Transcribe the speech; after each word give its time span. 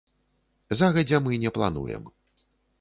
Загадзя 0.79 1.21
мы 1.27 1.37
не 1.43 1.53
плануем. 1.61 2.11